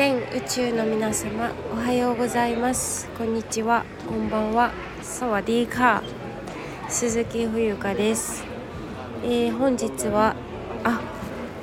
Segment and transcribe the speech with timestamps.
[0.00, 3.06] 全宇宙の皆様おはようございます。
[3.18, 3.84] こんにちは。
[4.08, 4.72] こんばんは。
[5.02, 6.90] サワディーカー。
[6.90, 8.42] 鈴木冬香です、
[9.22, 10.34] えー本日は
[10.84, 11.02] あ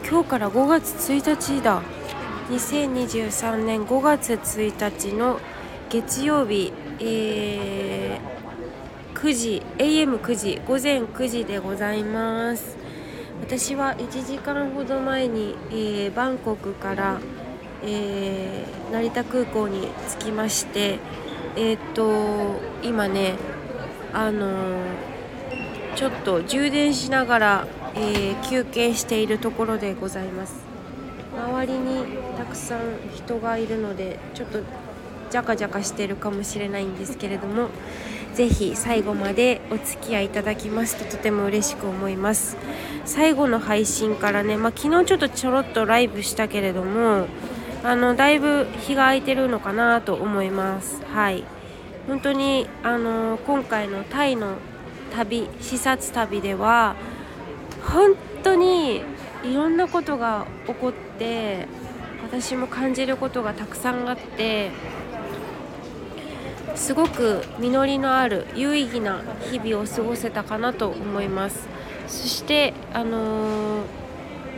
[0.08, 1.82] 今日から5月1日だ。
[2.50, 5.40] 2023年5月1日の
[5.90, 12.78] 月曜日、えー9時 AM9 時午前9時でございます。
[13.42, 17.20] 私は1時間ほど前に、えーバンコクから、
[17.84, 21.00] えー成田空港に着きまして
[21.58, 23.36] えーっと今ね
[24.14, 25.18] あのー
[25.96, 30.56] ちょっと充電しながら、えー休憩しているところでございます。
[31.36, 32.04] 周りに
[32.38, 32.80] たくさん
[33.16, 34.60] 人がいるのでちょっと
[35.30, 37.70] ジャカジャカしてるかもしれないんですけれども
[38.34, 42.58] ぜひ最後までお付き合いいただきますととても嬉しく思います。
[43.06, 47.28] 最後の配信からね、まあ、昨日ちょっとちょろっとライブしたけれども
[47.88, 51.02] あのだいぶ日が空いてるのかなと思います。
[51.06, 51.46] はい。
[52.06, 54.56] 本当にあの今回のタイの
[55.16, 56.98] 旅視察旅では
[57.86, 59.04] 本当に
[59.46, 61.66] いろんなことが起こって
[62.24, 64.72] 私も感じることがたくさんあって
[66.76, 71.70] すごく実りのある有意義な日々を過ごせたかなと思います。
[72.10, 74.08] そしてあのー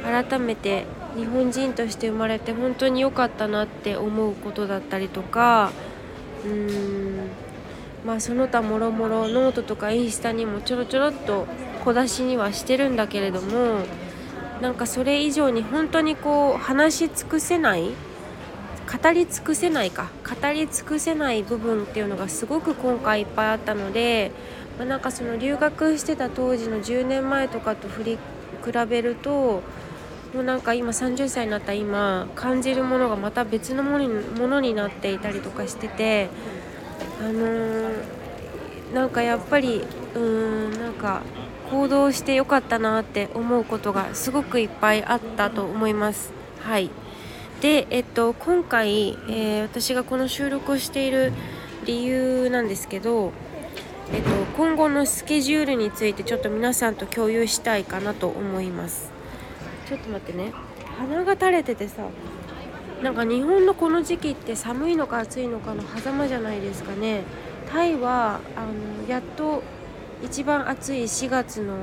[0.03, 0.85] 改めて
[1.17, 5.71] 日本人として生まれて本当に良かったなって思うことだったりとか
[6.45, 7.29] うーん
[8.05, 11.45] まあその他もろもろノートとかインスタにもちょろちょろっと
[11.83, 13.81] 小出しにはしてるんだけれども
[14.61, 17.91] なんかそれ以上に本当にこう話し尽くせない
[18.89, 24.31] 語り尽くせないか語り尽くせない部分っていうのがすごく今回いっぱいあったので、
[24.77, 28.17] まあ、なんかその留学してた当時の10年前とかと振り
[28.65, 29.61] 比べると
[30.33, 36.29] もうなんか今30歳になった今感じるものがまた別のものにものになっていたりとかしてて
[37.19, 38.19] あのー
[38.93, 39.83] なんかやっぱり
[40.15, 41.21] うーんなんか
[41.69, 46.31] 行動してよかったなって思うことがすごくいっぱいあったと思います。
[46.59, 46.89] はい
[47.61, 51.33] で、えっと、今回、えー私がこの収録をしている
[51.85, 53.31] 理由なんですけど、
[54.13, 59.18] えっと、今後のスケジュールについてちょっと皆さんと共有したいかなと思います
[59.89, 60.53] ちょっと待ってね。
[60.99, 62.03] 鼻が垂れててさ
[63.01, 67.23] なんか日本のこの時期って寒いのか暑いのかの狭間じゃないですかね。
[67.71, 69.63] タイはあのやっと
[70.23, 71.75] 一番暑い4月の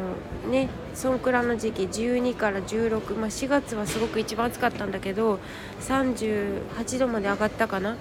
[0.51, 5.41] ねそんくらいの時期12から16、まあ、4月はすごく一番暑かったんだけど
[5.81, 7.97] 38度まで上がったかな。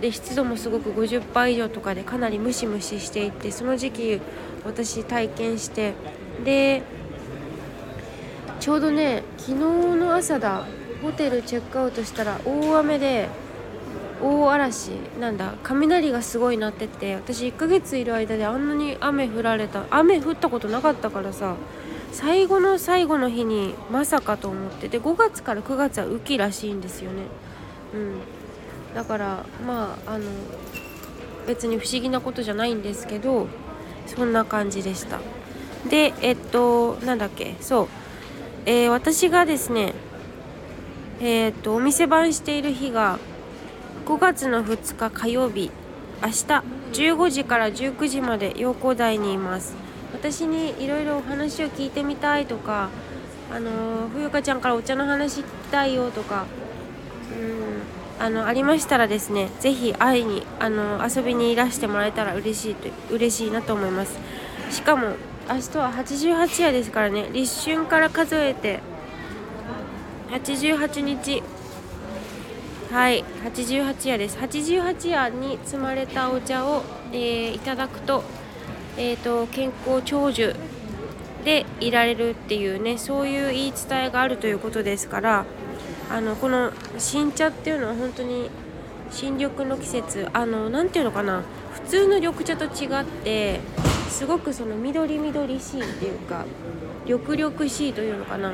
[0.00, 4.20] で湿度もすごく50%以上とかでかなりムシムシしていってその時期
[4.64, 5.94] 私体験して
[6.44, 6.82] で
[8.60, 9.54] ちょうどね昨日
[9.96, 10.66] の朝だ。
[11.02, 13.28] ホテルチェックアウトしたら大雨で
[14.20, 21.54] 大嵐なんだ雷がすごい鳴ってて私1ヶ月いる間であんなに雨降られた雨降ったことなかったからさ
[22.10, 27.22] 最後の最後の日にまさかと思ってで5月から9月は雨季らしいんですよね。
[27.94, 28.94] うん。
[28.94, 30.24] だからまああの
[31.46, 33.46] 別に不思議なことじゃないんですけど
[34.06, 35.20] そんな感じでした。
[35.88, 37.88] でえっとなんだっけそう。
[38.68, 39.94] えー私がですね
[41.20, 43.18] えーっとお店番している日が
[44.04, 45.70] 5月の2日火曜日
[46.22, 46.34] 明日
[46.92, 49.74] 15時から19時まで陽光台にいます。
[50.12, 52.90] 私にいろいろお話を聞いてみたいとか
[53.50, 56.44] あのー冬香ちゃんからお茶の話聞きたいよとか
[58.18, 64.18] うんあのありましたらですねぜひ会いにあの遊びにいらしてもらえたら嬉しいと嬉しいなと思います。
[64.70, 65.14] しかも
[65.48, 67.30] 明日は88夜ですからね。
[67.32, 68.80] 立春から数えて。
[70.30, 71.42] 88日。
[72.92, 73.24] はい。
[73.44, 74.36] 88夜です。
[74.36, 76.82] 88夜に積まれたお茶を、
[77.12, 78.24] えーいただくと,、
[78.98, 80.54] えー、と健康長寿
[81.44, 85.46] でいられるっていうねそういう言い伝えがあるということですから
[86.10, 88.50] あのこの新茶っていうのは本当に
[89.10, 91.42] 新緑の季節あのなんていうのかな。
[91.72, 93.60] 普通の緑茶と違って
[94.08, 96.44] すごくその緑緑しいっていうか
[97.06, 98.52] 緑々しいというのかな。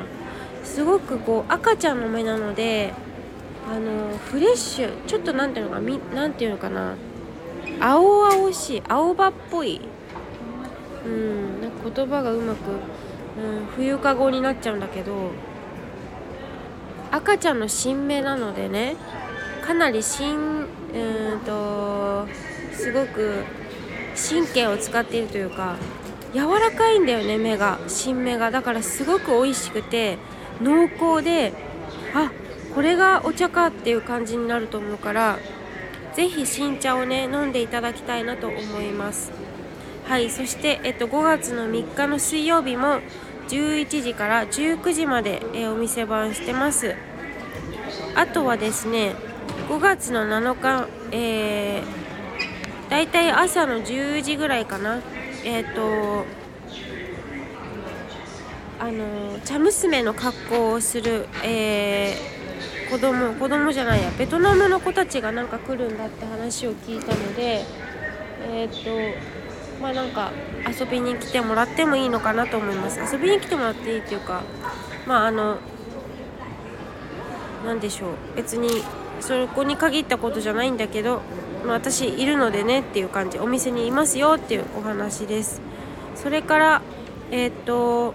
[0.63, 2.93] すごくこう赤ちゃんの目なので
[3.69, 6.95] あのフレッシュちょっとなんていうのかみなんていうのかな。
[7.79, 9.81] 青々しい青葉っぽい。
[11.05, 15.31] うんなんか言葉がうまく、うん、冬かごになっちゃうんだけど
[17.11, 18.95] 赤ちゃんの新芽なのでね
[19.63, 22.27] かなり新うんと
[22.73, 23.43] すごく
[24.15, 25.75] 神経を使っているというか
[26.33, 27.79] 柔らかいんだよね芽が。
[27.87, 28.51] 新芽が。
[28.51, 30.17] だからすごく美味しくて
[30.61, 31.53] 濃厚で
[32.13, 32.31] あ
[32.73, 35.39] これがお茶かっていう感じになると思うから
[36.13, 39.31] 是非新茶をね飲んでいただきたいなと思います。
[40.05, 42.99] はいそして、えっと、5月の3日の水曜日も
[43.47, 46.95] 11時から19時まで、えお店番してます。
[48.15, 49.15] あとはですね
[49.67, 52.04] 5月の7日、えー、
[52.95, 55.01] だいたい朝の10時ぐらいかな。
[55.43, 56.25] えっ、ー、と
[58.79, 67.65] あの茶娘の格好をする、えー、子供子供じゃないやベトナムの子たちがなんか来るんだって話を聞いたので
[68.49, 70.31] えっ、ー、とまあなんか
[70.65, 73.13] 遊びに来てもらってもいいのかなと思います。
[73.13, 74.41] 遊びに来てもらっていいっていうか
[75.05, 75.57] まああの
[77.65, 78.37] 何でしょう。
[78.37, 78.69] 別に
[79.19, 81.21] そこに限ったことじゃないんだけど、
[81.65, 85.61] まあ、私いるのでねっていう感じお店にいますよっていうお話です。
[86.15, 86.81] それから
[87.31, 88.13] えっ、と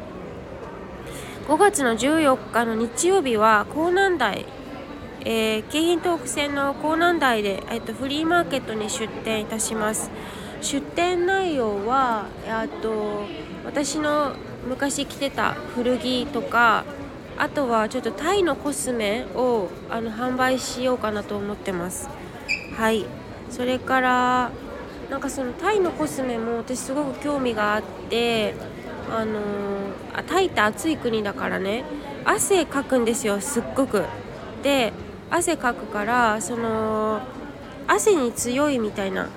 [1.49, 4.47] 5月の14日の日曜日は江南台
[5.23, 10.11] えー、京浜東北線の江南台で、えっと、フリーマーケットに出店いたします。
[10.63, 13.25] 出店内容はあと
[13.65, 14.35] 私の
[14.69, 16.85] 昔着てた古着とか
[17.39, 22.09] あとはちょっとタイのコスメをあの販売しようかなと思ってます。
[22.77, 23.07] はい。
[23.51, 24.51] それから
[25.11, 28.55] なんかそのタイのコスメも私すごく興味があって
[29.11, 31.85] あのー、タイって暑い国だからね。
[32.25, 34.05] 汗かくんですよすっごく。
[34.63, 34.93] で
[35.31, 37.21] 汗かくからその
[37.87, 39.29] 汗に強いみたいな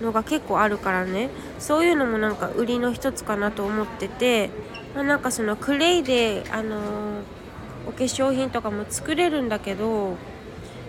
[0.00, 1.30] のが結構あるからね。
[1.58, 4.50] そういうのもなんか売りの一つかなと思ってて、
[4.94, 6.80] まあ、なんかそのクレイであのー、
[7.86, 10.16] お化粧品とかも作れるんだけど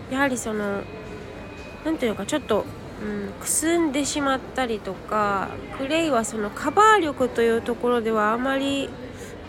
[0.10, 0.82] やはりその
[1.86, 2.66] 何ていうかちょっと
[3.02, 8.90] うん、くすんでしまったりとかクレイはそのカバー力というところではあまり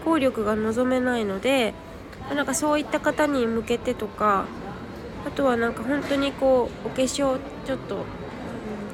[0.04, 1.74] 効力が望めないので
[2.34, 4.46] なんかそういった方に向けてとか
[5.26, 8.04] あとはなんか本当にこうお化粧ちょっと、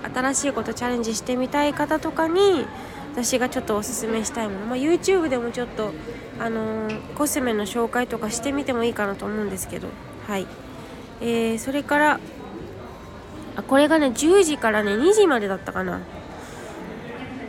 [0.05, 2.67] うん、新しいことチャレンジしてみたい方とかに
[3.12, 5.93] 私がちょっとおすすめしたいもの、まあ、YouTube でもちょっと、
[6.38, 9.88] あのー、コスメの紹介とかしてみてもいいかなと思うんですけど。
[10.26, 10.46] はい、
[11.20, 12.20] えー、それから
[13.58, 16.00] あこれがね10時からね2時までだったかな。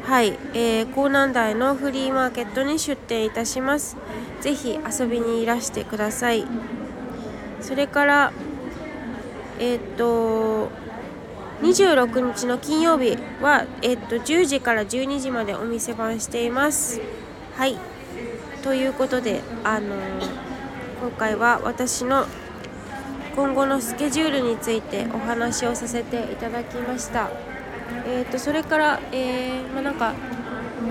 [0.04, 3.96] はい、えー、江南台のフリーマーケットに出店いたします。
[4.42, 6.46] ぜひ遊びにいらしてください。
[7.62, 8.34] それから
[9.60, 10.70] えっ、と
[11.62, 17.00] 26日の金曜日は、えっ、と10時から12時までお店番しています。
[17.56, 17.78] はい。
[18.64, 19.96] ということであの、
[21.02, 22.26] 今回は私の
[23.40, 27.30] 今後のスケジュールについてお話をさせていただきました。
[28.06, 30.14] えーと、それから、えー、まあ、なんか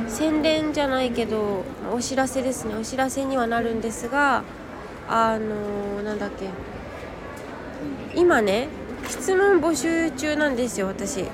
[0.09, 1.63] 宣伝じゃないけど
[1.93, 2.75] お知らせですね。
[2.75, 4.45] お知らせにはなるんですが
[5.11, 6.49] あのー、なんだっけ。
[8.19, 8.69] 今ね
[9.07, 11.27] 質問募集中なんですよ私。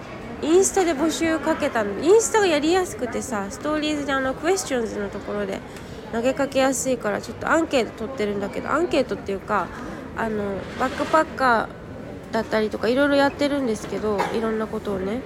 [0.43, 2.03] インスタで募集かけたの。
[2.03, 5.61] インスタがやりやすくてさストーリーズであのクエスチョンズのところで
[6.11, 9.69] 投げかけやすいからちょっとアンケート取ってるんだけどアンケートっていうか
[10.17, 15.21] あのバックパッカーだったりとかいろいろやってるんですけどいろんなことをね。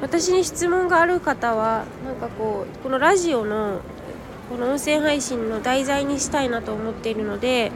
[0.00, 3.80] 私に質問がある方はなんかこうこのラジオの
[4.50, 7.70] この音声配信の題材にしたいなと思っているので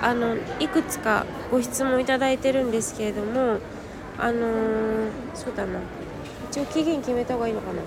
[0.00, 3.58] あのいくつかご質問いただいてるんですけれども
[4.16, 5.80] あのー、そうだな。
[6.48, 7.82] 一応期限決めた方がいいのかな。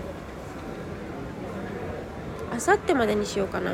[2.54, 3.74] あさってまでにしようかな。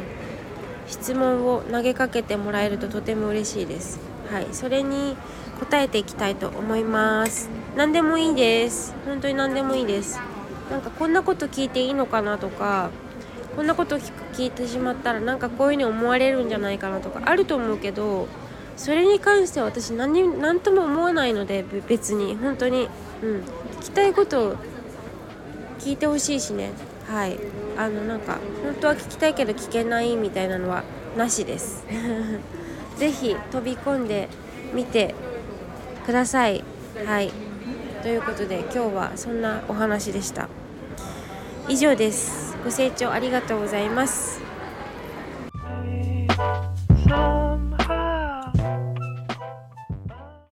[0.88, 4.13] 質問を投げかけてもらえるととても嬉しいです。
[4.34, 5.16] はいそれに
[5.60, 7.52] 答えていきたいと思います。
[7.78, 8.96] 何でもいいです。
[9.06, 10.20] 本当に何でもいいです。
[10.72, 12.90] なんかこんなこと聞いていいのかなとか
[13.56, 18.28] こんなこと聞いてしまったらなんかこういうふうに思われるんじゃないかなとかあると思うけど
[18.76, 22.36] それに関しては私何何とも思わないので別に。
[22.36, 22.90] 本当に、
[23.22, 23.44] うん、
[23.82, 24.56] 聞きたいことを
[25.78, 26.72] 聞いてほしいしね。
[27.08, 27.38] はい。
[27.78, 30.84] あのなんか本当は聞きたいけど聞けないみたいなのは
[31.16, 31.86] なしです。
[33.04, 34.30] ぜひ飛び込んで
[34.74, 35.14] みて
[36.06, 36.64] ください。
[37.06, 37.34] はい
[38.02, 40.48] ということで今日はそんなお話でした。
[41.68, 42.56] 以上です。
[42.64, 44.33] ご清聴ありがとうございます。